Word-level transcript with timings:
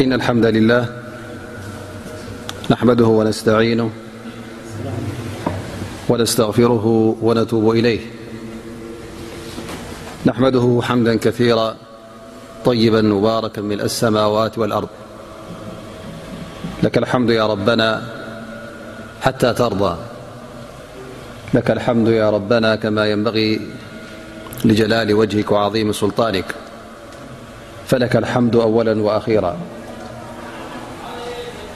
إن 0.00 0.12
الحمد 0.12 0.46
لله 0.46 0.86
نحمده 2.70 3.04
ونستعينه 3.06 3.90
ونستغفره 6.08 7.16
ونتوب 7.22 7.70
إليه 7.70 8.00
نحمده 10.26 10.80
حمدا 10.82 11.16
كثيرا 11.16 11.76
طيبا 12.64 13.02
مبارك 13.02 13.58
السموات 13.58 14.58
والأرض 14.58 14.88
لك 16.82 16.98
الحمد 16.98 17.30
يا 17.30 17.46
ربنا 17.46 18.02
حتى 19.22 19.52
ترضى 19.54 19.96
لك 21.54 21.70
الحمد 21.70 22.08
يا 22.08 22.30
ربنا 22.30 22.76
كما 22.76 23.10
ينبغي 23.10 23.60
لجلال 24.64 25.14
وجهك 25.14 25.52
وعظيم 25.52 25.92
سلطانك 25.92 26.54
فلك 27.86 28.16
الحمد 28.16 28.56
أولا 28.56 29.02
وأخيرا 29.02 29.56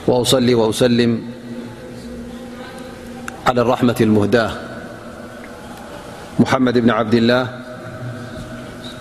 وأصل 0.07 0.53
وأسلم 0.53 1.21
على 3.47 3.61
الرحمة 3.61 3.95
المهداة 4.01 4.51
محمد 6.39 6.77
بن 6.77 6.89
عبد 6.89 7.13
الله 7.13 7.47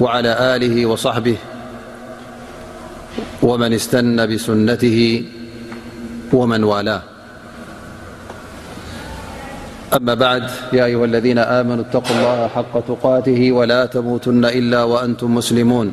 وعلى 0.00 0.56
آله 0.56 0.86
وصحبه 0.86 1.36
ومن 3.42 3.72
استن 3.72 4.34
بسنته 4.34 5.24
ومن 6.32 6.64
والاه 6.64 7.02
أما 9.96 10.14
بعد 10.14 10.50
يا 10.72 10.84
أيها 10.84 11.04
الذين 11.04 11.38
آمنوا 11.38 11.84
اتقوا 11.84 12.16
الله 12.16 12.48
حق 12.48 12.80
تقاته 12.88 13.52
ولا 13.52 13.86
تموتن 13.86 14.44
إلا 14.44 14.82
وأنتم 14.84 15.34
مسلمون 15.34 15.92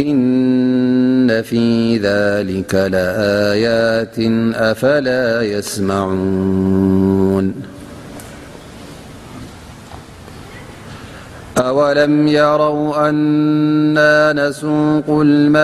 إن 0.00 1.42
في 1.42 1.96
ذلك 1.98 2.74
لآيات 2.74 4.18
أفلا 4.56 5.42
يسمعون 5.42 7.54
أولم 11.58 12.26
يروا 12.28 13.08
أنا 13.08 14.32
نسوق 14.32 15.04
الماء 15.22 15.60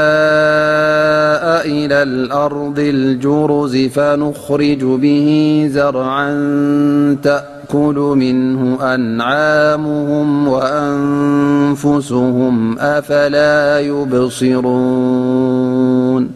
إلى 1.66 2.02
الأرض 2.02 2.78
الجرز 2.78 3.76
فنخرج 3.76 4.82
به 4.84 5.26
زرعات 5.72 7.26
كل 7.72 8.12
منه 8.16 8.78
أنعامهم 8.94 10.48
وأنفسهم 10.48 12.78
أفلا 12.78 13.80
يبصرون 13.80 16.28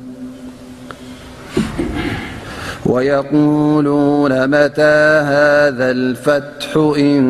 ويقولون 2.86 4.46
متى 4.46 4.98
هذا 5.22 5.90
الفتح 5.90 6.76
إن 6.98 7.22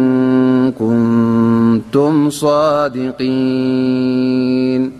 كنتم 1.92 2.30
صادقين 2.30 4.99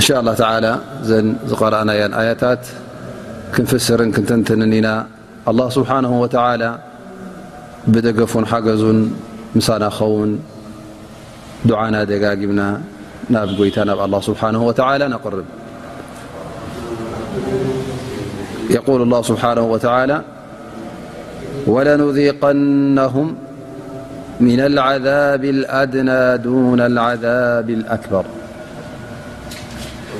إن 0.00 0.04
شاء 0.06 0.20
الله 0.20 0.34
تعالى 0.34 0.78
ن 1.08 1.34
قرأني 1.60 2.18
آيت 2.20 2.44
نفسر 3.60 4.02
نتننا 4.04 5.06
الله 5.48 5.68
سبحانه 5.78 6.20
وتعلى 6.20 6.70
بدفن 7.86 8.42
حج 8.50 8.68
منون 9.54 10.42
دعنا 11.64 12.00
جاجمنا 12.04 12.68
ن 13.32 13.36
يت 13.66 13.78
الله 14.06 14.20
سانه 14.40 14.62
وتعلى 14.68 15.04
نرول 15.12 15.44
الله 19.06 19.20
سبنه 19.30 19.64
وتعلى 19.72 20.18
ولنذيقنهم 21.72 23.28
من 24.46 24.60
العذاب 24.70 25.44
الأدنى 25.56 26.22
دون 26.46 26.80
العذاب 26.90 27.68
الأكبر 27.70 28.24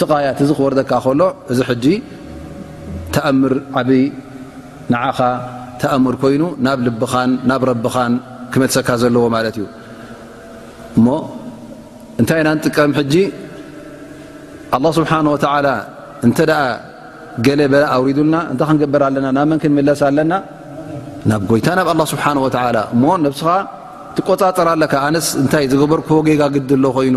ስቃያት 0.00 0.38
እዚ 0.44 0.50
ክወርደካ 0.58 0.92
ከሎ 1.04 1.20
እዚ 1.52 1.58
ሕጂ 1.68 1.86
ተኣምር 3.14 3.54
ዓብይ 3.80 4.02
ንዓኻ 4.92 5.18
ተኣምር 5.82 6.14
ኮይኑ 6.22 6.42
ናብ 6.66 6.78
ልብኻን 6.86 7.30
ናብ 7.50 7.62
ረቢኻን 7.70 8.12
ክመልሰካ 8.52 8.88
ዘለዎ 9.02 9.24
ማለት 9.36 9.56
እዩ 9.60 9.66
እሞ 10.98 11.06
እንታይ 12.20 12.40
እና 12.42 12.50
ንጥቀም 12.58 12.92
ሕጂ 12.98 13.14
ኣላ 14.76 14.84
ስብሓንወተዓላ 14.98 15.68
እንተ 16.26 16.38
ደኣ 16.50 16.60
ገለ 17.46 17.60
በላ 17.72 17.84
ኣውሪዱልና 17.96 18.36
እንታ 18.52 18.62
ክንግበር 18.68 19.02
ኣለና 19.08 19.26
ናብ 19.38 19.46
መን 19.50 19.58
ክንምለስ 19.62 20.00
ኣለና 20.08 20.32
ናብ 21.30 21.42
ጎይታ 21.50 21.66
ናብ 21.78 21.88
ኣላ 21.92 22.02
ስብሓን 22.12 22.38
ወዓላ 22.44 22.78
እሞ 22.94 23.04
ነብስኻ 23.24 23.48
ትቆፃፅር 24.18 24.68
ኣለካ 24.74 24.94
ኣነስ 25.06 25.26
እንታይ 25.42 25.64
ዝገበርኮዎ 25.72 26.20
ገጋግድሎ 26.28 26.84
ኮይኑ 26.98 27.16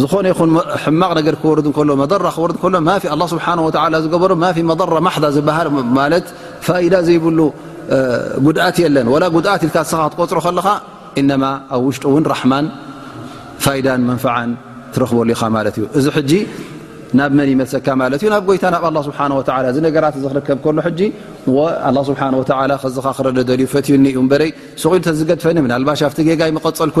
ዝኾነ 0.00 0.24
ይ 0.30 0.34
ሕማቕ 0.82 1.12
ክወር 1.40 1.58
ሎ 1.66 1.70
ክሎ 1.76 1.90
ዝ 5.36 5.42
ማ 5.90 6.08
ዝሃል 6.26 6.86
ዳ 6.92 6.96
ዘይብሉ 7.06 7.38
ጉድኣት 8.44 8.76
ለን 8.94 9.06
ጉድት 9.34 9.62
ልስ 9.74 9.92
ክትቆፅሮ 10.12 10.38
ከለካ 10.44 10.68
እ 11.20 11.22
ኣብ 11.74 11.80
ውሽጡን 11.86 12.24
ራማ 12.32 12.52
ፋን 13.64 13.80
መንን 14.10 14.50
ትረክበሉ 14.94 15.26
ኢኻ 15.34 15.42
ማ 15.54 15.62
እዩ 15.72 15.86
እዚ 16.20 16.30
ናብ 17.18 17.32
መን 17.38 17.48
ይመሰካ 17.52 17.86
ማ 18.00 18.08
ዩ 18.24 18.30
ናብ 18.34 18.42
ጎይታ 18.48 18.64
ናብ 18.74 18.84
እ 19.78 19.82
ነራት 19.86 20.14
ክከብ 20.48 20.78
ዚ 20.98 21.12
ክረ 23.18 23.38
ዩ 23.62 23.66
ፈትዩዩ 23.74 24.04
ይ 24.48 24.52
ሰغሉ 24.82 25.00
ዝገድፈኒ 25.20 25.58
ባ 25.88 25.92
ኣቲ 26.10 26.18
ጋ 26.28 26.42
ቀፀልኩ 26.64 27.00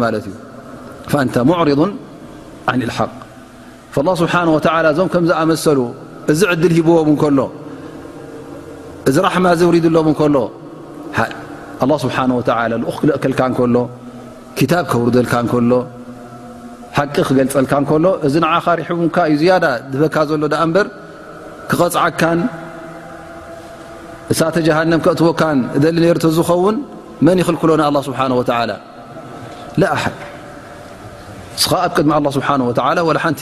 እ 1.14 1.18
ንተ 1.28 1.36
ሙዕርض 1.50 1.82
ን 2.82 2.90
ሓ 2.98 3.08
ስብሓ 4.22 4.34
እዞም 4.94 5.08
ከምዝኣመሰሉ 5.14 5.80
እዚ 6.32 6.42
ዕድል 6.54 6.74
ሂብዎም 6.78 7.10
ከሎ 7.22 7.40
እዚ 9.10 9.16
ራሕማ 9.26 9.48
ዘውሪድሎም 9.60 10.10
ከሎ 10.20 10.38
ስብሓ 12.04 12.18
ኡ 12.38 12.40
ክክለእክልካ 12.90 13.42
ከሎ 13.60 13.78
ክታብ 14.58 14.86
ከውርደልካ 14.92 15.34
ከሎ 15.52 15.72
ሓቂ 16.98 17.16
ክገልፀልካ 17.28 17.74
ከሎ 17.90 18.06
እዚ 18.28 18.36
ዓኻሪሕቡካ 18.54 19.18
እዩ 19.34 19.44
ያዳ 19.52 19.66
ድበካ 19.92 20.16
ዘሎ 20.32 20.44
ዳ 20.54 20.56
እበር 20.66 20.88
ክቐፅዓካን 21.70 22.40
እሳተ 24.34 24.56
ጀሃንም 24.68 25.00
ክእትወካን 25.06 25.58
ደሊ 25.84 25.96
ነ 26.18 26.32
ዝኸውን 26.38 26.76
መን 27.28 27.40
ይኽልሎና 27.42 27.84
ስ 28.06 28.12
ንስኻ 31.56 31.74
ኣብ 31.86 31.92
ቅድሚ 31.98 32.14
ስሓ 32.36 32.50
ሓንቲ 33.24 33.42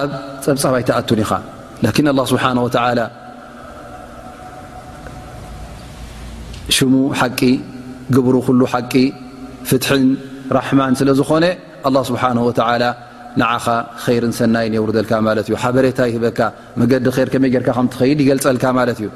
ኣብ 0.00 0.10
ፀብፃባይተኣቱን 0.44 1.20
ኢኻ 1.24 1.32
ስ 2.28 2.30
ሽሙ 6.76 6.94
ሓቂ 7.20 7.40
ግብሩ 8.16 8.34
ኩሉ 8.46 8.60
ሓቂ 8.72 8.94
ፍትን 9.68 10.04
ራማን 10.56 10.94
ስለ 11.00 11.08
ዝኾነ 11.20 11.44
ስብሓ 12.10 12.22
ንዓኻ 13.40 13.64
ርን 14.22 14.32
ሰናይን 14.38 14.74
የውርዘልካ 14.76 15.12
ማ 15.28 15.34
እዩ 15.44 15.50
ሓበሬታ 15.62 16.00
በካ 16.26 16.40
መዲ 16.82 16.92
ር 17.16 17.30
መይ 17.44 17.52
ር 17.60 17.64
ትኸድ 17.94 18.18
ይገልፀልካ 18.24 18.64
እዩ 18.94 19.08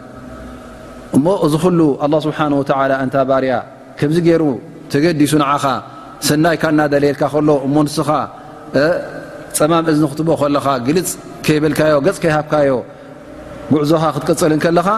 እሞ 1.16 1.26
እዚ 1.44 1.54
ኩሉ 1.64 1.80
ኣላ 2.04 2.14
ስብሓን 2.26 2.52
ወትዓላ 2.60 2.92
እንታ 3.04 3.16
ባርያ 3.28 3.54
ከምዚ 3.98 4.18
ገይሩ 4.26 4.42
ተገዲሱ 4.92 5.32
ንዓኻ 5.42 5.64
ሰናይ 6.28 6.56
ካ 6.62 6.64
እናደሌየልካ 6.72 7.22
ኸሎ 7.34 7.48
እሞ 7.66 7.74
ንስኻ 7.86 8.08
ፀማም 9.58 9.84
እዚ 9.90 9.98
ንኽትቦ 10.06 10.28
ከለኻ 10.40 10.66
ግልፅ 10.86 11.08
ከይብልካዮ 11.46 11.96
ገጽ 12.06 12.18
ከይሃብካዮ 12.24 12.70
ጉዕዞኻ 13.72 14.02
ክትቅጽልን 14.14 14.60
ከለኻ 14.64 14.88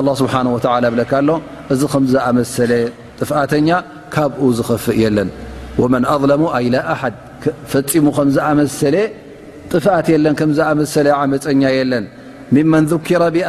ኣላ 0.00 0.08
ስብሓን 0.20 0.46
ወላ 0.54 0.84
እብለካ 0.90 1.12
ኣሎ 1.22 1.30
እዚ 1.74 1.82
ከምዝኣመሰለ 1.92 2.72
ጥፍኣተኛ 3.20 3.68
ካብኡ 4.14 4.42
ዝኽፍእ 4.58 4.98
የለን 5.02 5.28
ወመን 5.82 6.04
ኣظለሙ 6.14 6.42
ኣይላ 6.58 6.76
ኣሓድ 6.94 7.16
ፈፂሙ 7.72 8.04
ከም 8.16 8.28
ዝኣመሰለ 8.36 8.96
ጥፍኣት 9.72 10.06
የለን 10.14 10.34
ከምዝኣመሰለ 10.40 11.06
ዓመፀኛ 11.22 11.62
የለን 11.78 12.04
ذ 12.52 12.94
ፀሉ 13.06 13.44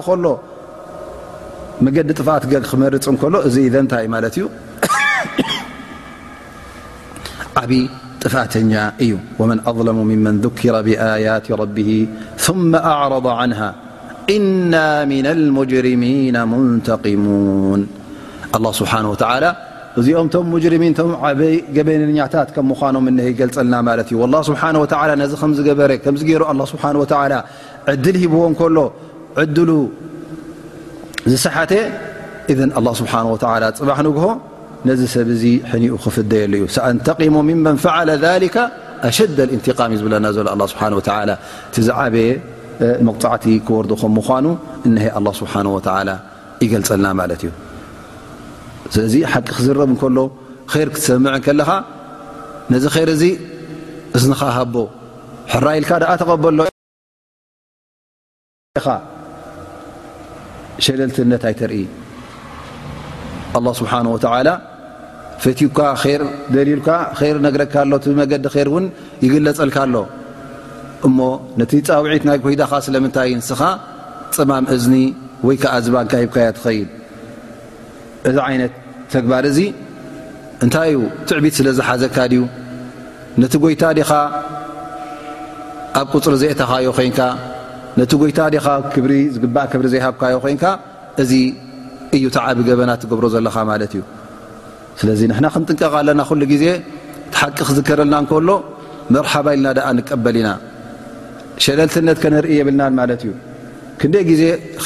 ض 0.00 0.30
እ 0.30 0.50
መዲ 1.84 1.96
ጥፋት 2.18 2.42
ክመርፅ 2.70 3.04
እሎ 3.48 3.48
እዚ 3.48 3.56
ታ 3.92 3.98
እዩ 4.32 4.40
ዓብ 7.62 7.70
ጥፋተኛ 8.22 8.72
እዩ 9.04 9.12
መ 9.50 9.54
أظለሙ 9.70 9.98
ذረ 10.44 10.76
ብيት 11.76 12.10
أض 13.06 13.26
ና 14.72 14.82
ن 15.10 15.56
ሚ 16.02 16.04
ንقሙን 16.36 16.78
ስ 18.78 19.24
እዚኦም 20.00 20.28
ይ 20.64 21.80
በኛታ 21.88 22.34
ኖ 22.96 23.00
ገልፀልና 23.40 23.74
ዩ 24.12 24.24
ሩ 26.94 27.10
ል 27.90 28.16
ሂዎ 28.22 28.46
ዝሰሓተ 31.30 31.72
እዘን 32.52 32.70
ኣላه 32.78 32.92
ስብሓን 33.00 33.26
ወላ 33.32 33.64
ፅባሕ 33.80 33.98
ንግሆ 34.08 34.24
ነዚ 34.88 35.00
ሰብ 35.14 35.28
እዚ 35.34 35.44
ሕኒኡ 35.72 35.94
ክፍደየሉ 36.04 36.52
እዩ 36.58 36.64
ሰኣንተቂሙ 36.76 37.34
ምመን 37.48 37.76
ፈዓለ 37.84 38.08
ሊከ 38.44 38.56
ኣሸደ 39.08 39.38
እንትቃም 39.56 39.90
እዩ 39.94 39.98
ዝብለና 40.00 40.26
ዘበሎ 40.36 40.60
ኣ 40.66 40.68
ስብሓን 40.72 40.94
ወላ 40.98 41.10
እቲ 41.68 41.76
ዝዓበየ 41.88 42.28
መቁፃዕቲ 43.08 43.44
ክወርዶ 43.66 43.92
ኹም 44.00 44.12
ምኳኑ 44.18 44.46
እንሀይ 44.88 45.10
ኣላ 45.20 45.26
ስብሓን 45.40 45.66
ወላ 45.76 46.10
ይገልፀልና 46.64 47.06
ማለት 47.20 47.40
እዩ 47.44 47.50
ስለዚ 48.94 49.14
ሓቂ 49.32 49.46
ክዝረብ 49.56 49.84
እንከሎ 49.94 50.18
ር 50.84 50.88
ክትሰምዐ 50.96 51.32
ከለኻ 51.46 51.70
ነዚ 52.72 52.84
ር 53.08 53.08
እዚ 53.16 53.22
እዝንኻሃቦ 54.18 54.74
ሕራኢልካ 55.52 55.90
ደኣ 56.02 56.10
ተቐበሎኻ 56.20 56.72
ሸለልትነት 60.84 61.42
ኣይተርኢ 61.48 61.82
ኣላ 63.58 63.66
ስብሓን 63.80 64.06
ወተላ 64.14 64.48
ፈቲቡካ 65.44 65.78
ር 66.20 66.22
ደሊልካ 66.54 66.88
ይር 67.28 67.36
ነግረካ 67.46 67.74
ኣሎ 67.84 67.92
እቲ 68.00 68.06
መገዲ 68.20 68.44
ር 68.54 68.68
እውን 68.72 68.84
ይግለፀልካ 69.24 69.76
ኣሎ 69.86 69.96
እሞ 71.06 71.18
ነቲ 71.60 71.72
ፃውዒት 71.88 72.24
ናይ 72.28 72.38
ጎይዳኻ 72.44 72.72
ስለምንታይ 72.86 73.28
ይንስኻ 73.32 73.60
ፅማም 74.36 74.66
እዝኒ 74.74 74.94
ወይ 75.46 75.56
ከዓ 75.62 75.74
ዝባንካ 75.84 76.12
ሂብካ 76.22 76.36
ያትኸይል 76.46 76.88
እዚ 78.28 78.36
ዓይነት 78.48 78.74
ተግባር 79.14 79.44
እዚ 79.52 79.58
እንታይ 80.64 80.90
ዩ 80.96 80.98
ትዕቢት 81.28 81.54
ስለ 81.58 81.68
ዝሓዘካ 81.78 82.16
ድዩ 82.32 82.42
ነቲ 83.42 83.54
ጎይታ 83.64 83.82
ዲኻ 83.98 84.10
ኣብ 86.00 86.06
ቁፅሪ 86.16 86.34
ዘአታኻዮ 86.42 86.90
ኮንካ 86.98 87.18
ነቲ 88.00 88.12
ጎይታ 88.22 88.40
ዲኻ 88.54 88.66
ክብሪ 88.92 89.12
ዝግባእ 89.34 89.66
ክብሪ 89.72 89.86
ዘይሃብካዮ 89.94 90.34
ኮይንካ 90.44 90.64
እዚ 91.22 91.32
እዩታ 92.16 92.36
ዓብ 92.50 92.58
ገበና 92.68 92.90
ትገብሮ 93.02 93.24
ዘለኻ 93.34 93.56
ማለት 93.70 93.92
እዩ 93.96 94.02
ስለዚ 95.00 95.20
ንሕና 95.30 95.46
ክንጥንቀቃ 95.54 95.92
ኣለና 96.00 96.20
ኩሉ 96.28 96.42
ግዜ 96.52 96.64
ቲሓቂ 97.32 97.58
ክዝከረልና 97.68 98.14
ንከሎ 98.24 98.48
መርሓባ 99.14 99.46
ኢልና 99.56 99.68
ደኣ 99.78 99.86
ንቀበል 99.98 100.36
ኢና 100.40 100.48
ሸለልትነት 101.64 102.18
ከነርኢ 102.22 102.52
የብልናን 102.60 102.94
ማለት 103.00 103.22
እዩ 103.26 103.32
ክንደይ 104.02 104.24
ግዜ 104.30 104.42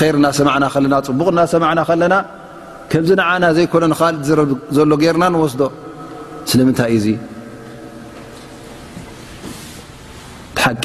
ይር 0.09 0.17
እናሰማዕና 0.21 0.65
ከለና 0.75 0.95
ፅቡቕ 1.09 1.29
እናሰማዕና 1.35 1.81
ከለና 1.91 2.15
ከምዝ 2.91 3.11
ንዓና 3.21 3.45
ዘይኮነ 3.59 3.85
ንካል 3.93 4.17
ዘረብ 4.31 4.51
ዘሎ 4.77 4.91
ገይርና 5.03 5.27
ንወስዶ 5.35 5.63
ስለምንታይ 6.51 6.93
እዚ 6.99 7.07
ሓቂ 10.67 10.85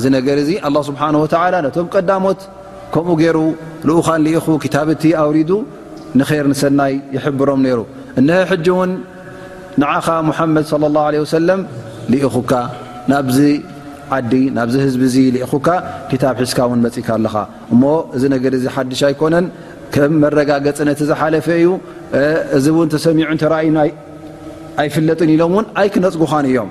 እ 0.00 0.10
ነ 0.12 0.16
ه 0.26 0.82
ስብሓه 0.88 1.08
ቶም 1.74 1.86
ቀዳሞት 1.94 2.40
ከምኡ 2.92 3.14
ገይሩ 3.22 3.38
ኡኻን 3.98 4.20
ኹ 4.44 4.64
ታብቲ 4.74 5.02
ኣውሪዱ 5.22 5.50
ንር 6.18 6.46
ንሰናይ 6.52 6.94
ይሕብሮም 7.16 7.62
ሩ 7.78 7.80
ውን 8.78 8.90
ንዓኻ 9.80 10.06
ሓመድ 10.38 10.64
ه 10.72 12.28
ኹካ 12.36 12.52
ናብ 13.10 13.28
ዓዲ 14.16 14.32
ናብ 14.56 14.68
ህዝ 14.84 15.14
እ 15.26 15.44
ኹካ 15.52 15.68
ታብ 16.22 16.36
ሒዝካ 16.44 16.58
ን 16.76 16.80
መፅካ 16.86 17.08
ኣለኻ 17.18 17.34
እሞ 17.72 17.82
እዚ 18.16 18.22
ገ 18.42 18.46
ሓሽ 18.74 19.00
ኣይኮነን 19.10 19.46
ም 20.10 20.14
መረጋገፅ 20.22 20.78
ነተ 20.88 21.00
ዝሓፈ 21.10 21.46
ዩ 21.64 21.66
እዚ 22.56 22.66
እን 22.84 22.88
ተሰሚዑን 22.94 23.38
ተእዩ 23.42 23.78
ኣይፍለጥን 24.82 25.30
ኢሎም 25.34 25.52
ውን 25.56 25.66
ኣይክነፅጉኻን 25.80 26.44
እዮም 26.50 26.70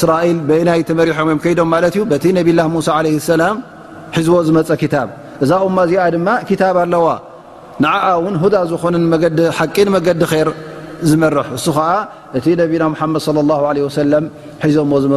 ስራኤል 0.00 0.36
ናይ 0.68 0.80
መሪሖ 0.98 1.18
ይዶም 1.52 1.68
ማ 1.74 1.76
ዩ 1.96 1.98
ቲ 2.24 2.26
ነብ 2.38 2.48
ሳ 2.88 2.96
ላ 3.42 3.44
ሒዝዎ 4.16 4.38
ዝመፀ 4.48 4.70
ታ 4.92 4.96
እዛ 5.44 5.50
እዚኣ 5.84 6.04
ድማ 6.14 6.28
ታ 6.60 6.62
ኣለዋ 6.82 7.06
ን 7.82 7.84
ን 8.34 8.36
ዳ 8.54 8.56
ዝኾ 8.72 8.82
ቂመዲ 9.76 10.08
ር 10.48 10.50
ዝመር 11.10 11.36
እሱ 11.56 11.66
ከዓ 11.78 11.86
እቲ 12.38 12.46
ነና 12.60 12.72
መድ 15.04 15.16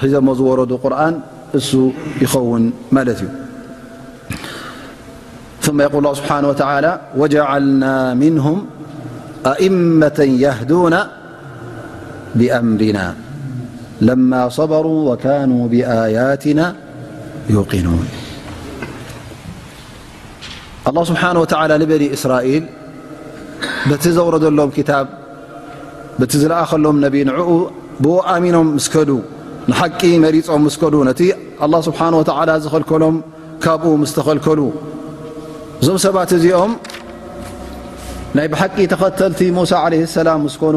صى 0.00 0.06
ه 0.10 0.12
ዝረዱ 0.16 0.70
ር 0.92 0.94
እ 1.56 1.58
ይኸውን 2.22 2.64
ማ 2.94 2.96
እዩ 3.12 3.22
ብ 3.22 3.22
ልና 5.80 5.88
ه 8.46 8.48
እة 10.46 10.62
ና 10.94 10.96
صበሩ 12.36 14.86
ብيትና 15.72 16.58
ን 20.94 20.96
ه 20.98 21.04
ስብሓ 21.10 21.22
ንበኒ 21.82 22.02
እስራል 22.16 22.46
በቲ 23.88 24.04
ዘውረደሎም 24.16 24.70
ታብ 24.88 25.06
ቲ 26.30 26.32
ዝለኣኸሎም 26.42 26.96
ነ 27.04 27.06
ንዕኡ 27.28 27.48
ብኡ 28.04 28.14
ኣሚኖም 28.34 28.66
ምስከዱ 28.78 29.10
ንሓቂ 29.70 30.00
መሪፆም 30.24 30.62
ስከዱ 30.74 30.94
ነቲ 31.08 31.20
ه 31.62 31.64
ስብሓ 31.88 32.00
ዝኸልከሎም 32.64 33.16
ካብኡ 33.64 33.84
ስ 34.10 34.12
ተኸልከሉ 34.18 34.60
እዞም 35.80 35.98
ሰባት 36.06 36.30
እዚኦም 36.38 36.72
ናይ 38.36 38.46
ብሓቂ 38.52 38.76
ተኸተቲ 38.92 39.40
ላ 40.26 40.30
ኑ 40.74 40.76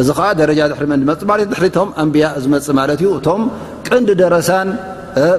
እዚ 0.00 0.08
ሪ 0.50 0.60
ዝፅ 1.10 1.30
እቶ 2.92 3.30
ቀንዲ 3.88 4.08
ደረ 4.22 4.36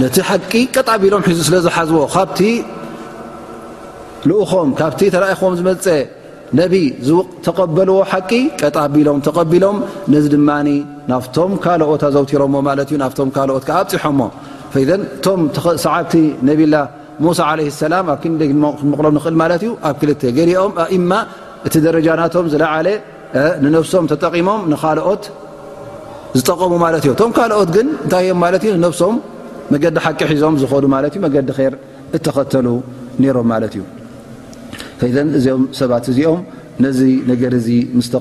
ነቲ 0.00 0.16
ሓቂቀጣቢኢሎም 0.28 1.22
ሒዙ 1.28 1.38
ስለዝሓዝዎ 1.46 1.98
ንኡኹም 4.28 4.68
ካብቲ 4.78 5.00
ተራይኹም 5.14 5.52
ዝመፀ 5.58 5.86
ነቢ 6.58 6.74
ተቀበልዎ 7.46 7.96
ሓቂ 8.10 8.30
ቀጣኣቢሎም 8.60 9.18
ተቀቢሎም 9.26 9.76
ነዚ 10.12 10.24
ድማ 10.34 10.50
ናብቶም 11.10 11.52
ካልኦት 11.64 12.02
ኣዘውቲሮሞ 12.08 12.54
ማ 12.66 12.74
እዩ 12.84 12.94
ናብቶም 13.02 13.28
ካልኦትዓ 13.36 13.74
ኣፅሖሞ 13.82 14.20
እቶም 14.80 15.40
ሰዓቲ 15.84 16.14
ነብላ 16.48 16.74
ሙሳ 17.26 17.40
ለ 17.58 17.62
ሰላም 17.82 18.08
ኣብ 18.14 18.18
ክደ 18.22 18.40
ክምቕሎም 18.50 19.14
ንኽእል 19.18 19.36
ማለት 19.42 19.62
እዩ 19.66 19.72
ኣብ 19.90 19.94
ክል 20.00 20.10
ገሊኦም 20.38 20.72
ኣእማ 20.84 21.12
እቲ 21.68 21.74
ደረጃናቶም 21.86 22.46
ዝለዓለ 22.52 22.88
ንነፍሶም 23.64 24.04
ተጠቂሞም 24.12 24.60
ንካልኦት 24.72 25.24
ዝጠቀሙ 26.38 26.72
ማለት 26.86 27.02
እዮ 27.06 27.10
እቶም 27.16 27.30
ካልኦት 27.38 27.70
ግን 27.76 27.86
እንታይ 28.04 28.24
ዮምማ 28.32 28.44
እ 28.76 28.78
ነፍሶም 28.86 29.16
መገዲ 29.74 29.96
ሓቂ 30.06 30.20
ሒዞም 30.32 30.54
ዝኾኑ 30.64 30.84
ማ 30.94 31.04
መገዲ 31.26 31.48
ር 31.72 31.76
እተኸተሉ 32.18 32.66
ነሮም 33.22 33.46
ማለት 33.52 33.72
እዩ 33.78 33.82
ም 35.00 35.66
ባ 35.90 35.98
ዚኦም 36.16 36.40
لله 36.84 37.34
ه 37.40 37.60
ፅ 37.66 38.20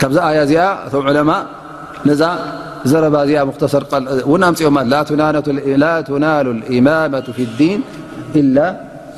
ካብዛ 0.00 0.18
እዚኣ 0.44 0.60
እቶም 0.86 1.28
ዛ 2.20 2.22
ዘረባ 2.90 3.16
ዚኣ 3.28 3.38
ሰ 3.72 3.74
ፅኦ 3.90 4.30
ናሉ 4.42 4.58
ማመ 4.76 4.94
ዲን 7.60 7.78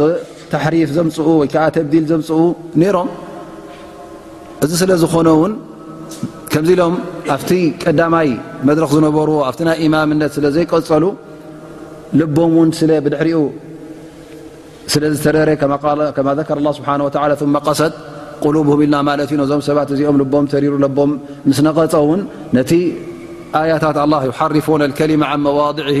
ፍ 0.62 0.92
ዘምፅ 0.96 1.16
ወይዓ 1.40 1.54
ተብዲል 1.76 2.04
ዘምፅኡ 2.10 2.38
ሮ 2.94 2.98
እዚ 4.64 4.72
ስለ 4.82 4.90
ዝኾነውን 5.02 5.52
ከዚ 6.52 6.68
ሎም 6.80 6.94
ኣብቲ 7.34 7.50
ቀዳማይ 7.82 8.28
መድረክ 8.68 8.90
ዝነበርዎ 8.96 9.36
ኣ 9.48 9.74
ይ 9.80 9.84
እማምነት 9.86 10.32
ስለ 10.36 10.46
ዘይቀፀሉ 10.56 11.04
ልቦም 12.20 12.52
ውን 12.58 12.70
ስብድሪኡ 12.78 13.40
ስለ 14.92 15.02
ዝተረ 15.14 15.50
ማ 15.72 15.74
ር 15.98 16.00
ስብሓ 16.78 16.90
ቀሰጥ 17.66 17.92
ኢልና 18.86 18.96
ማት 19.08 19.20
ዩ 19.34 19.38
ነዞም 19.42 19.62
ሰባት 19.68 19.88
እዚኦም 19.94 20.16
ልቦም 20.22 20.44
ተሩ 20.54 20.64
ቦም 20.98 21.10
ምስ 21.48 21.58
ነቀፀ 21.66 21.94
ውን 22.08 22.20
ነቲ 22.58 22.70
ኣያታት 23.60 23.98
ሓርፉ 24.40 24.66
ሊ 24.86 24.90
ض 25.78 26.00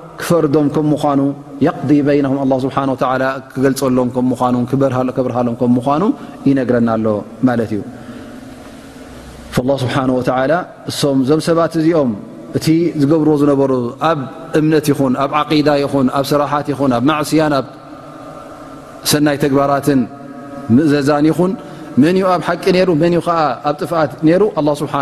ክፈርዶም 0.21 0.65
ከም 0.73 0.85
ምኑ 0.93 1.19
ዲ 1.89 1.95
ና 2.25 2.53
ስሓ 2.63 2.77
ክገልፀሎም 3.53 4.09
ኑ 4.55 4.65
ብርሃሎም 4.81 5.55
ምኑ 5.87 6.03
ይነግረናኣሎ 6.47 7.05
ማ 7.47 7.55
እዩ 7.65 7.73
ስብሓ 9.55 9.95
እሶም 10.91 11.17
ዞም 11.29 11.41
ሰባት 11.47 11.73
እዚኦም 11.79 12.11
እቲ 12.57 12.65
ዝገብርዎ 13.01 13.33
ዝነበሩ 13.41 13.71
ኣብ 14.09 14.19
እምነት 14.59 14.85
ይኹን 14.91 15.13
ኣብ 15.23 15.31
ዓዳ 15.39 15.69
ይኹን 15.83 16.07
ኣብ 16.17 16.25
ስራሓት 16.31 16.67
ይኹን 16.73 16.91
ኣብማስያን 16.97 17.53
ሰናይ 19.11 19.37
ተግባራትን 19.43 20.01
እዘዛን 20.85 21.25
ይኹን 21.31 21.51
መ 22.03 22.09
ኣብ 22.33 22.41
ሓቂ 22.47 22.65
ዓ 22.81 22.83
ኣብ 23.69 23.75
ጥፍኣት 23.81 24.11
ሩ 24.43 24.45
ስሓ 24.81 24.93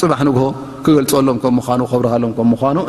ፅባ 0.00 0.12
ንግ 0.26 0.38
ክገልፀሎም 0.84 1.38
ኑ 1.80 1.84
ብረሎም 2.02 2.32
ኑ 2.50 2.88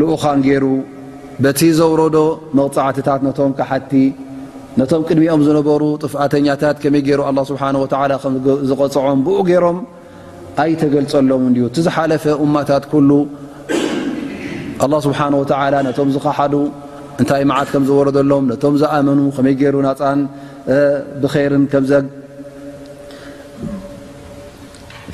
ልኡኻን 0.00 0.38
ገይሩ 0.46 0.66
በቲ 1.44 1.60
ዘውረዶ 1.78 2.16
መቕፃዕትታት 2.58 3.20
ነቶም 3.26 3.50
ካሓቲ 3.58 3.92
ነቶም 4.80 5.02
ቅድሚኦም 5.08 5.40
ዝነበሩ 5.46 5.82
ጥፍኣተኛታት 6.04 6.76
ከመይ 6.82 7.02
ገይሩ 7.08 7.20
ኣላ 7.30 7.38
ስብሓ 7.50 7.62
ወላ 7.82 8.12
ከዝቆፅዖም 8.22 9.20
ብኡ 9.26 9.36
ገይሮም 9.48 9.78
ኣይተገልጸሎም 10.62 11.42
ን 11.48 11.52
ድዩ 11.56 11.64
እቲ 11.70 11.76
ዝሓለፈ 11.86 12.24
እማታት 12.44 12.84
ኩሉ 12.92 13.10
ኣላ 14.86 14.94
ስብሓ 15.06 15.20
ወተላ 15.42 15.74
ነቶም 15.88 16.08
ዝኸሓዱ 16.14 16.54
እንታይ 17.20 17.42
መዓት 17.50 17.68
ከም 17.72 17.84
ዘወረደሎም 17.88 18.44
ነቶም 18.52 18.74
ዘኣመኑ 18.82 19.20
ከመይ 19.36 19.54
ገይሩ 19.62 19.76
ናፃን 19.88 20.20
ብኸይርን 21.22 21.64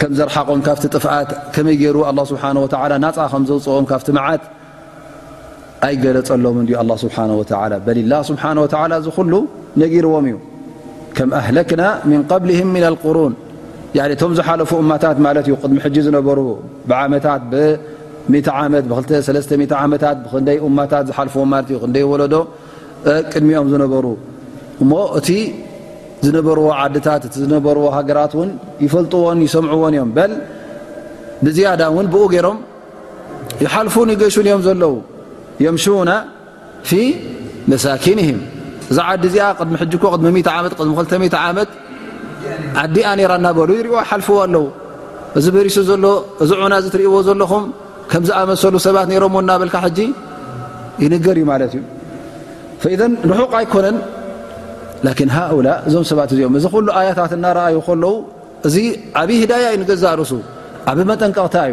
ከም 0.00 0.12
ዘርሓቆም 0.18 0.60
ካብቲ 0.68 0.84
ጥፍኣት 0.94 1.30
ከመይ 1.56 1.76
ገይሩ 1.82 1.96
ኣ 2.10 2.12
ስብሓ 2.32 2.44
ወላ 2.84 2.92
ናፃ 3.06 3.16
ከም 3.34 3.44
ዘውፅኦም 3.50 3.86
ካብቲ 3.92 4.08
መዓት 4.20 4.42
ኣይ 5.86 5.94
ገለፀሎም 6.02 6.56
እ 6.60 6.94
ስብሓه 7.02 7.22
በላ 7.86 8.14
ስሓه 8.28 8.52
ዝሉ 9.16 9.34
ነጊርዎም 9.82 10.24
እዩ 10.30 10.36
ከም 11.16 11.28
ኣህለክና 11.40 11.82
ምን 12.10 12.20
قብሊهም 12.32 12.70
ና 12.84 12.86
قሩን 13.04 13.32
ቶም 14.20 14.32
ዝሓለፉ 14.38 14.70
እማታት 14.84 15.18
ማለት 15.26 15.44
እዩ 15.48 15.54
ቅድሚ 15.62 15.76
ሕ 15.84 15.90
ዝነበሩ 16.06 16.38
ዓታ 17.02 17.26
ዓመታ 19.84 20.06
እማታት 20.68 21.04
ዝሓልፍዎ 21.10 21.42
እዩ 21.70 21.76
ክይ 21.94 22.04
ወለዶ 22.12 22.34
ቅድሚኦም 23.32 23.68
ዝነበሩ 23.74 24.06
እሞ 24.82 24.92
እቲ 25.18 25.28
ዝነበርዎ 26.24 26.66
ዓድታት 26.82 27.22
እቲ 27.28 27.34
ዝነበርዎ 27.42 27.84
ሃገራት 27.96 28.32
ን 28.46 28.50
ይፈልጥዎን 28.84 29.38
ይሰምዕዎን 29.46 29.94
እዮም 29.98 30.10
ብዝያዳ 31.44 31.82
ውን 31.96 32.06
ብኡ 32.12 32.22
ገይሮም 32.34 32.58
ይሓልፉ 33.64 33.94
ይገሹን 34.14 34.46
እዮም 34.48 34.62
ዘለዉ 34.66 34.94
እዚ 35.66 35.86
ዲ 37.70 37.72
ዚ 37.82 37.86
ሚ 40.24 40.26
2ት 40.44 40.80
ዓዲ 42.80 42.96
ዎ 43.04 43.08
ኣው 43.32 43.44
እዚ 45.38 45.46
በሱ 45.54 45.66
ሎ 45.66 45.66
እዚ 46.42 46.50
ና 46.72 46.74
ትእዎ 46.94 47.14
ዘለኹ 47.26 47.52
ዝኣሰሉ 48.28 48.76
ባት 48.96 49.06
ና 49.10 49.12
ይገር 49.16 49.28
ዩ 51.42 51.44
ح 51.48 51.50
ኣነ 53.86 53.92
ؤ 55.38 55.40
እዞ 55.90 55.96
ባት 56.18 56.30
እዚኦ 56.32 56.48
እዚ 58.68 58.76
ታት 59.10 59.28
እዩ 59.28 59.28
እዚ 59.28 59.28
ብዪ 59.28 59.40
ዳ 59.50 59.52
ዩ 59.64 59.66
ርሱ 60.22 60.32
ብ 60.98 61.00
ጠንቀቕታ 61.20 61.56
ዩ 61.70 61.72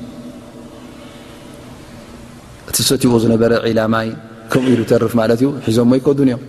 እቲ 2.71 2.79
ሰትኡ 2.89 3.13
ዝነበረ 3.21 3.51
ዒላማይ 3.63 4.07
ከምኡ 4.51 4.67
ኢሉ 4.73 4.81
ተርፍ 4.91 5.13
ማለት 5.19 5.39
እዩ 5.41 5.47
ሒዞሞ 5.65 5.91
ይከዱን 5.97 6.27
እዮም 6.29 6.41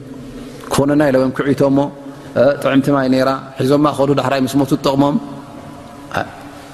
ክኾነና 0.73 1.03
ኢለውም 1.11 1.31
ኩዕቶሞ 1.37 1.79
ጥዕሚቲ 2.63 2.87
ማይ 2.97 3.07
ነራ 3.15 3.31
ሒዞማ 3.63 3.87
ከዱ 3.99 4.11
ዳሕራይ 4.21 4.41
ምስ 4.47 4.55
ሞቱ 4.61 4.71
ጠቕሞም 4.87 5.17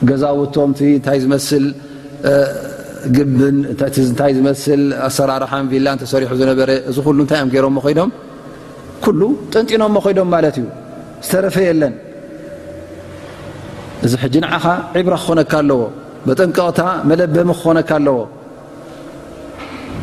ገዛውቶም 0.09 0.71
ቲ 0.79 0.91
እንታይ 0.99 1.19
ዝመስል 1.25 1.65
ግብን 3.17 3.57
እንታይ 4.09 4.33
ዝመስል 4.39 4.83
ኣሰራርሓን 5.09 5.67
ቪላን 5.73 5.97
ተሰሪሑ 6.03 6.31
ዝነበረ 6.41 6.71
እዚ 6.91 6.97
ኩሉ 7.07 7.19
እንታይ 7.27 7.39
እዮም 7.41 7.53
ገይሮሞ 7.55 7.77
ኮይዶም 7.87 8.11
ኩሉ 9.05 9.21
ጠንጢኖምሞ 9.53 9.97
ኮይዶም 10.07 10.29
ማለት 10.37 10.57
እዩ 10.63 10.67
ዝተረፈ 11.27 11.57
የለን 11.69 11.95
እዚ 14.09 14.13
ሕጂ 14.25 14.35
ንዓኻ 14.47 14.65
ዕብራ 15.01 15.15
ክኾነካ 15.25 15.53
ኣለዎ 15.65 15.81
ብጠንቀቕታ 16.29 16.81
መለበም 17.11 17.51
ክኾነካ 17.61 17.91
ኣለዎ 18.01 18.19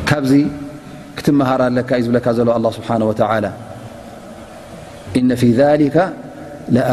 ካብዚ 0.09 0.33
ክትመሃራለካ 1.17 1.89
እዩ 1.99 2.03
ዝብለካ 2.07 2.27
ዘለ 2.37 2.49
ኣ 2.55 2.59
ስብሓ 2.77 2.89
እነ 5.19 5.29
ፊ 5.41 5.43
ذከ 5.59 5.95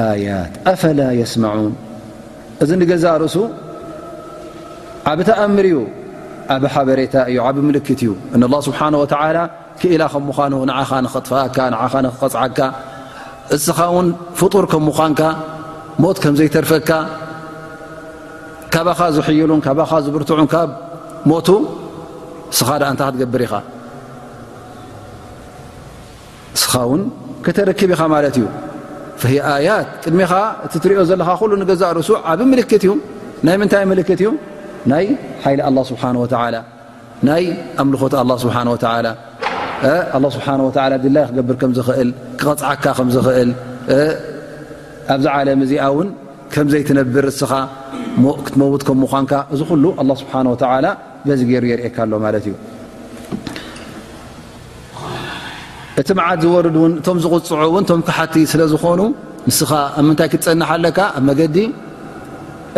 ኣያት 0.03 0.53
ኣፈላ 0.73 1.01
የስማን 1.21 1.63
እዚ 2.65 2.71
ንገዛ 2.81 3.05
ርእሱ 3.23 3.37
ዓብ 5.11 5.19
ተኣምር 5.29 5.67
እዩ 5.71 5.79
ዓብ 6.55 6.65
ሓበሬታ 6.75 7.15
እዩ 7.31 7.39
ዓብ 7.49 7.57
ምልክት 7.69 8.01
እዩ 8.05 8.13
እ 8.37 8.61
ስብሓ 8.69 8.81
ክእላ 9.83 10.03
ከምኳኑ 10.13 10.55
ንኻ 10.71 10.91
ንኽጥፋካ 11.05 11.57
ኻ 11.93 11.95
ንኽቐፅዓካ 12.05 12.59
እስኻ 13.55 13.79
ውን 13.95 14.07
ፍጡር 14.41 14.65
ከ 14.73 14.75
ምኳንካ 14.89 15.21
ሞት 16.03 16.19
ከምዘይተርፈካ 16.25 16.91
ካባኻ 18.75 19.01
ዝሕየሉን 19.17 19.61
ካባኻ 19.67 19.91
ዝብርትዑን 20.05 20.47
ብ 21.31 21.33
እስኻ 22.55 22.69
ንታ 22.93 23.03
ክትገብር 23.15 23.43
ኢኻ 23.47 23.55
እስኻ 26.57 26.73
እውን 26.87 27.03
ከተረክብ 27.45 27.91
ኢኻ 27.95 28.03
ማለት 28.15 28.37
እዩ 28.41 28.47
ኣያት 29.53 29.89
ቅድሚኻ 30.05 30.33
እቲ 30.67 30.75
እትሪኦ 30.79 31.01
ዘለኻ 31.11 31.29
ገዛእ 31.71 31.93
ርሱዕ 31.99 32.19
ኣብ 32.33 32.41
ክት 32.71 32.83
እዩ 32.87 32.93
ናይ 33.47 33.57
ምንታይ 33.61 33.85
ክት 34.11 34.21
እዩ 34.25 34.31
ናይ 34.93 35.05
ሓይሊ 35.45 35.59
ኣ 35.69 35.71
ስብሓ 35.91 36.03
ናይ 37.29 37.45
ኣምልኾት 37.81 38.15
ስብሓ 38.45 38.57
ስብ 40.35 40.77
ድላይ 41.05 41.25
ክገብር 41.29 41.57
ከኽእል 41.61 42.11
ክቐፅዓካ 42.41 42.85
ከኽእል 42.99 43.51
ኣብዚ 45.13 45.27
ዓለም 45.37 45.61
እዚኣ 45.65 45.85
እውን 45.93 46.09
ከምዘይትነብር 46.53 47.25
እስኻ 47.33 47.53
ክትመውት 48.47 48.83
ከምኳንካ 48.89 49.33
እዚ 49.55 49.61
ሉ 49.85 49.87
ስብሓ 50.23 50.35
ዚ 51.41 51.43
ሩ 51.63 51.65
የርካ 51.71 51.99
ሎ 52.13 52.17
እዩእቲ 55.95 56.09
መዓት 56.19 56.41
ዝርድን 56.45 56.93
እቶም 57.01 57.19
ዝቕፅዑን 57.25 57.85
ቶም 57.91 58.01
ክሓቲ 58.09 58.35
ስለ 58.53 58.63
ዝኾኑ 58.73 59.01
ንስኻ 59.49 59.71
ኣብ 59.99 60.05
ምንታይ 60.09 60.29
ክፀንሓ 60.33 60.71
ለካ 60.85 60.99
ኣብ 61.19 61.23
መዲ 61.29 61.57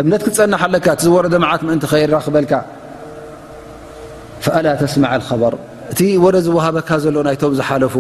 እምነት 0.01 0.22
ክፀናሓለካ 0.26 0.86
ዝወረ 1.05 1.24
መዓት 1.45 1.61
እን 1.74 1.80
ከራክበልካ 1.90 2.53
ኣላ 4.59 4.66
ተስማ 4.82 5.05
በር 5.42 5.55
እቲ 5.92 6.01
ወደ 6.24 6.36
ዝወሃበካ 6.47 6.88
ዘሎ 7.05 7.16
ናይቶም 7.28 7.53
ዝሓለፉ 7.61 7.95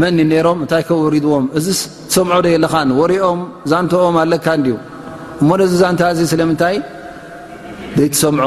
መኒ 0.00 0.18
ሮም 0.46 0.58
እንታይ 0.64 0.82
ከወሪድዎም 0.88 1.44
እዚ 1.58 1.66
ትሰምዖ 2.10 2.36
ዶ 2.44 2.48
የለኻ 2.54 2.74
ርኦም 3.12 3.40
ዛንተኦም 3.72 4.16
ኣለካ 4.24 4.46
እሞዚ 5.42 5.72
ዛንተ 5.82 6.00
ዚ 6.18 6.20
ስለምንታይ 6.32 6.76
ዘይትሰምዖ 7.98 8.46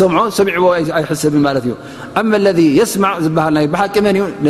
ሰም 0.00 0.12
ሚዎ 0.48 0.74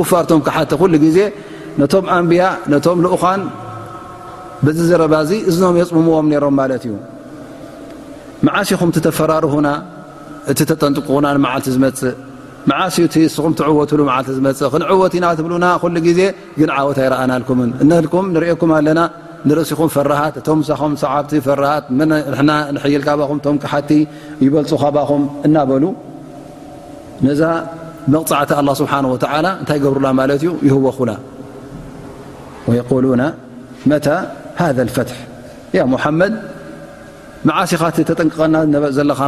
ፋ 0.00 0.02
ዜ 1.18 1.20
ንያ 3.02 3.14
ኡ 3.24 3.26
በዚ 4.64 4.78
ዘረባእዚ 4.90 5.30
እዝኖም 5.50 5.76
የፅምምዎም 5.80 6.28
ይሮም 6.34 6.54
ማለት 6.60 6.84
እዩ 6.88 6.94
መዓስኹም 8.46 8.90
ተፈራርሁና 9.06 9.68
እ 10.50 10.54
ተጠንጥቁና 10.70 11.26
ዓልቲ 12.82 13.16
ፅእኹትዕወትሉዓ 13.38 14.14
እ 14.30 14.32
ክንዕወት 14.72 15.12
ኢናትብና 15.16 15.66
ሉ 15.94 16.00
ግዜ 16.06 16.20
ግን 16.60 16.70
ዓወት 16.76 16.98
ይረኣናልኩምን 17.04 17.70
ንልኩም 17.90 18.24
ንርኦኩም 18.34 18.70
ኣለና 18.76 19.00
ንርእሲኹም 19.48 19.90
ፈራሃት 19.96 20.34
እቶም 20.40 20.60
ሳኹም 20.68 20.92
ሰዓብቲ 21.02 21.32
ፈራሃት 21.46 21.84
ይልካኹ 22.94 23.30
ቶምክሓቲ 23.46 23.90
ይበልፁ 24.44 24.72
ካባኹም 24.82 25.22
እናበሉ 25.48 25.84
ነዛ 27.26 27.42
መቕፃዕቲ 28.14 28.50
ኣ 28.60 28.74
ስብሓ 28.80 28.92
እንታይ 29.42 29.78
ገብሩና 29.84 30.08
ማለት 30.20 30.40
እዩ 30.46 30.50
ይህወኹና 30.68 31.12
ወ 32.70 32.80
መ 33.92 33.94
ፈ 34.58 34.60
ድ 34.76 34.78
ስኻ 37.70 37.82
ተጠንቅቀና 38.08 38.54
ክወልኩ 38.64 38.86
ፅኦ 38.90 38.94
ዘለኹ 38.96 39.18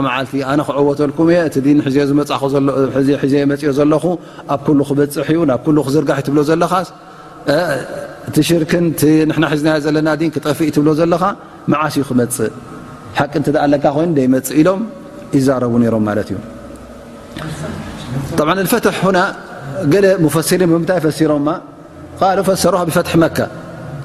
ኣብ 4.52 4.60
ክበፅ 4.88 5.16
ዩ 5.36 5.38
ብ 5.50 5.52
ክዝርጋሕ 5.86 6.18
ሽ 6.28 6.30
ዝ 9.56 9.58
ዘ 9.64 9.66
ክጠፊእ 10.36 10.70
ብ 10.78 10.80
ክፅእ 11.06 11.10
ቂ 13.18 13.20
ይኑ 13.44 14.08
ፅእ 14.48 14.56
ኢሎም 14.60 14.80
ይዛረቡ 15.36 15.72
ሮ 15.94 15.96
ፈ 22.48 22.50
ፈ 22.66 22.68
ፈ 22.98 23.04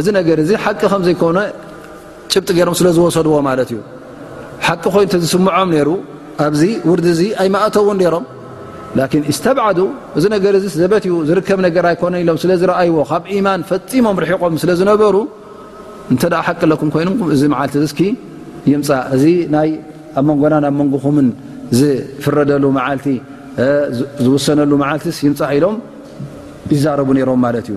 እዚ 0.00 0.06
ነገር 0.18 0.36
እዚ 0.44 0.50
ሓቂ 0.64 0.80
ከም 0.92 1.02
ዘይኮነ 1.06 1.38
ጭብጢ 2.32 2.48
ገይሮም 2.58 2.74
ስለዝወሰድዎ 2.80 3.34
ማለት 3.48 3.68
እዩ 3.74 3.80
ሓቂ 4.66 4.82
ኮይኑ 4.94 5.08
ዝስምዖም 5.24 5.70
ይሩ 5.78 5.90
ኣብዚ 6.46 6.62
ውርዲ 6.90 7.06
እዚ 7.14 7.20
ኣይማእተውን 7.42 7.98
ሮም 8.14 8.24
ላን 8.98 9.10
ዝተብዓዱ 9.36 9.78
እዚ 10.18 10.24
ነገር 10.34 10.52
እዚ 10.58 10.66
ዘበትኡ 10.80 11.14
ዝርከብ 11.28 11.58
ነገር 11.66 11.84
ኣይኮነን 11.90 12.20
ኢሎም 12.24 12.38
ስለዝረኣይዎ 12.44 12.96
ካብ 13.12 13.24
ማን 13.46 13.62
ፈፂሞም 13.70 14.16
ርሒቆም 14.24 14.56
ስለ 14.64 14.70
ዝነበሩ 14.80 15.16
እንተ 16.12 16.22
ሓቂ 16.48 16.60
ኣለኩም 16.68 16.88
ኮይኑ 16.96 17.08
እዚ 17.36 17.42
መዓልቲ 17.54 17.76
እኪ 17.90 18.00
ይምፃእ 18.72 19.02
እዚ 19.16 19.24
ናይ 19.56 19.70
ኣ 20.18 20.26
መንጎና 20.28 20.54
ኣብ 20.68 20.74
መንጎኹምን 20.80 21.28
ዝፍረደሉ 21.78 22.64
መዓልቲ 22.78 23.06
ዝውሰነሉ 24.26 24.72
መዓልቲስ 24.84 25.16
ይምፃእ 25.26 25.52
ኢሎም 25.58 25.76
ይዛረቡ 26.72 27.08
ነይሮም 27.16 27.40
ማለት 27.46 27.66
እዩ 27.72 27.76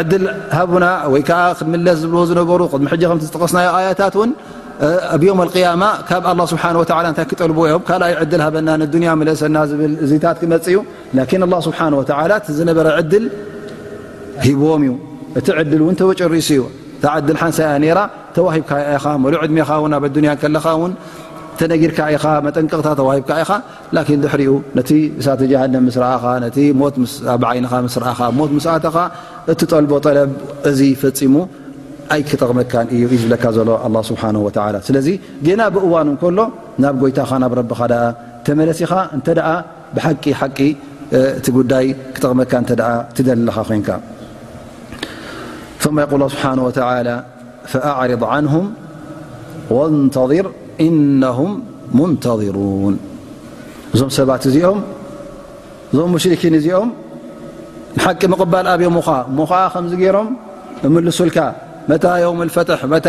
ዕድል 0.00 0.24
ሃቡና 0.58 0.86
ወይዓ 1.12 1.26
ክምለስ 1.58 1.96
ዝብዎ 2.02 2.20
ዝነሩ 2.30 2.50
ሚ 2.84 3.18
ዝጠቀስናዮ 3.24 3.68
ኣያታት 3.78 4.14
ኣብ 5.14 5.22
ያማ 5.62 5.82
ካብ 6.08 6.24
ስብ 6.50 6.58
ክጠልብዮም 7.30 7.82
ካይ 7.88 8.12
ል 8.38 8.42
ሃበና 8.46 8.68
ያ 9.08 9.12
ለሰና 9.28 9.56
ብ 9.80 9.82
እዚታት 10.06 10.36
ክመፅ 10.42 10.66
ዩ 10.76 10.80
ه 11.30 11.60
ስብሓ 11.66 11.80
ዝነበረ 12.58 12.88
ድል 13.12 13.24
ሂብዎም 14.46 14.82
እዩ 14.86 14.94
እቲ 15.38 15.46
ድል 15.70 15.82
ን 15.92 15.96
ተወጨርሲ 16.00 16.48
ዩ 16.60 16.64
ታ 17.02 17.14
ል 17.32 17.36
ሓንሳ 17.42 17.58
ያ 17.90 17.94
ተዋሂብኻ 18.36 18.70
ዕድኻ 19.44 19.66
ያኻ 20.30 20.66
ጊርካ 21.82 21.98
ኢ 22.14 22.16
መጠቅቅታ 22.46 22.88
ተሂካ 23.00 23.28
ኢኻ 23.42 23.52
ድሪኡ 24.24 24.52
ነቲ 24.78 24.90
ሳተ 25.26 25.40
ሃ 26.22 26.34
ስኻ 27.94 28.12
ብይ 28.16 28.36
ሞት 28.40 28.56
ተኻ 28.86 28.96
እ 29.50 29.54
ጠልቦ 29.72 29.92
ጠለብ 30.06 30.30
እዚ 30.70 30.80
ፈፂሙ 31.02 31.34
ይ 32.18 32.22
ክጠመካ 32.30 32.72
እዝብለካ 33.04 33.44
ዘ 33.56 33.60
ስ 34.08 34.10
ስለ 34.88 35.06
ና 35.60 35.62
ብዋን 35.76 36.08
ከሎ 36.22 36.38
ናብ 36.84 36.96
ጎይታኻ 37.04 37.30
ናብ 37.44 37.54
ተመለሲኻ 38.48 38.92
ብ 39.96 39.98
እቲ 41.38 41.46
ጉዳይ 41.56 41.86
ክጠካ 42.14 42.60
ደኻ 43.48 43.56
ኮን 49.68 49.94
ል 50.30 50.46
ኢነም 50.84 51.50
ሙምተظሩን 51.98 52.94
እዞም 53.94 54.10
ሰባት 54.16 54.42
እዚኦም 54.48 54.78
እዞም 55.92 56.08
ሙሽርኪን 56.14 56.54
እዚኦም 56.58 56.88
ንሓቂ 57.98 58.20
ምቕባል 58.32 58.66
ኣብዮምኻ 58.74 59.08
ሞከዓ 59.38 59.60
ከምዚ 59.74 59.92
ገይሮም 60.02 60.28
እምልሱልካ 60.86 61.38
መታ 61.90 62.04
ዮውም 62.24 62.38
ፈት 62.56 62.70
ፈት 62.92 63.06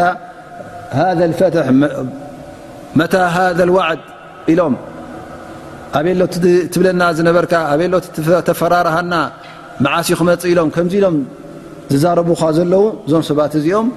መታ 3.00 3.14
ሃ 3.36 3.38
ልዋዓድ 3.70 4.02
ኢሎም 4.52 4.76
ኣብሎት 6.00 6.34
ትብለና 6.74 7.02
ዝነበርካ 7.18 7.54
ኣብሎት 7.74 8.06
ተፈራርሃና 8.48 9.14
መዓሲ 9.86 10.10
ክመፅእ 10.20 10.50
ኢሎም 10.54 10.70
ከምዚ 10.76 10.94
ኢሎም 11.00 11.18
ዝዛረቡኻ 11.94 12.40
ዘለዉ 12.58 12.86
እዞም 13.08 13.24
ሰባት 13.30 13.54
እዚኦም 13.62 13.88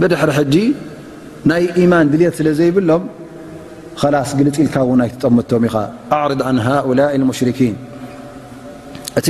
ብድሕሪ 0.00 0.30
ሕጂ 0.38 0.54
ይ 1.58 1.62
يማን 1.82 2.06
ድልት 2.12 2.34
ስለ 2.38 2.46
ዘይብሎም 2.58 3.02
ግል 4.38 4.48
ኢልካ 4.64 4.76
ይጠምቶም 5.10 5.62
ኢ 5.66 5.68
أرض 6.22 6.40
ن 6.56 6.58
ؤلء 6.88 7.12
اሽ 7.30 7.40
እቲ 9.18 9.28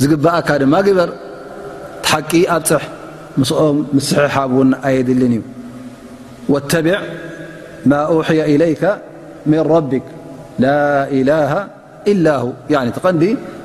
ዝግአ 0.00 0.36
ድማ 0.62 0.74
በር 0.98 1.10
ሓቂ 2.10 2.30
ኣብፅ 2.54 2.70
ኦም 3.66 3.76
ስሓ 4.08 4.34
ኣየልን 4.88 5.32
እዩ 5.38 6.52
ابع 7.90 8.18
ي 8.38 8.40
إليك 8.52 8.82
من 9.50 9.60
رب 9.74 9.92
ل 10.62 10.64
إله 11.18 11.52
إل 12.10 12.26
ه 12.42 12.96
ዲ 13.22 13.24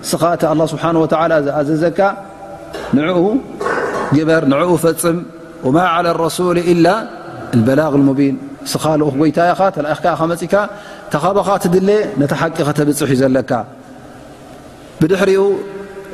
ስኻ 0.09 0.21
لله 0.53 1.45
ه 1.55 1.59
ዘዘካ 1.69 1.99
ንኡ 2.95 3.17
በር 4.29 4.43
ኡ 4.69 4.71
ፈፅም 4.83 5.17
ስኻ 8.71 8.85
ክይታኻ 9.19 10.21
መፅካ 10.31 10.53
ተኸበኻ 11.13 11.47
ትድ 11.63 11.75
ነቲ 12.21 12.31
ሓቂ 12.41 12.51
ኸተብፅሕ 12.67 13.09
እዩ 13.13 13.19
ዘለካ 13.21 13.51
ብድሕሪኡ 14.99 15.41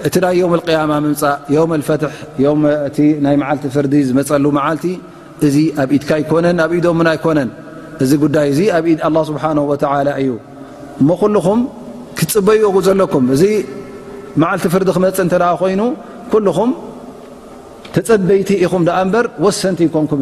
እቲ 0.08 0.16
ናይ 0.26 0.36
ም 0.52 0.54
ያማ 0.76 0.92
ምምፃእ 1.04 1.82
ፈት 1.88 2.04
ይ 2.42 2.46
መዓልቲ 2.56 3.64
ፍርዲ 3.76 3.94
ዝመፀሉ 4.10 4.46
መዓልቲ 4.58 4.86
እዚ 5.48 5.56
ኣብ 5.82 5.90
ኢድካ 5.98 6.10
ይነን 6.30 6.60
ኣብኢዶ 6.66 6.88
ኣይኮነን 7.14 7.50
እዚ 8.04 8.12
ጉዳይ 8.24 8.48
እ 8.54 8.66
ኣብ 9.08 9.16
ስብሓ 9.30 9.44
እዩ 10.24 10.30
እ 11.02 11.14
ኹም 11.48 11.60
ክፅበይ 12.18 12.60
ዘለኩም 12.88 13.24
እዚ 13.36 13.44
ዓቲ 14.52 14.64
ፍርዲ 14.74 14.90
ክመፅ 14.98 15.18
እ 15.26 15.30
ኮይኑ 15.62 15.82
ኹም 16.58 16.72
ተፀበይቲ 17.96 18.50
ኢኹም 18.66 18.84
ኣ 18.98 19.00
በር 19.14 19.26
ወሰንቲ 19.46 19.80
ይኮንኩም 19.88 20.22